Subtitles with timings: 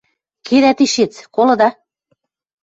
[0.47, 1.69] Кедӓ тишец, колыда!